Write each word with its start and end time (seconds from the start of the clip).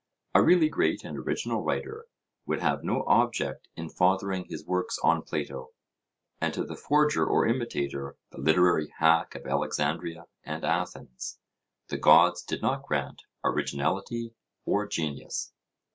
A 0.33 0.41
really 0.41 0.67
great 0.67 1.03
and 1.03 1.15
original 1.15 1.61
writer 1.61 2.07
would 2.47 2.59
have 2.59 2.83
no 2.83 3.03
object 3.05 3.67
in 3.75 3.87
fathering 3.91 4.45
his 4.49 4.65
works 4.65 4.97
on 5.03 5.21
Plato; 5.21 5.73
and 6.41 6.51
to 6.55 6.63
the 6.63 6.75
forger 6.75 7.23
or 7.23 7.45
imitator, 7.45 8.17
the 8.31 8.39
'literary 8.39 8.91
hack' 8.97 9.35
of 9.35 9.45
Alexandria 9.45 10.25
and 10.43 10.63
Athens, 10.65 11.37
the 11.89 11.99
Gods 11.99 12.41
did 12.41 12.63
not 12.63 12.81
grant 12.81 13.21
originality 13.43 14.33
or 14.65 14.87
genius. 14.87 15.53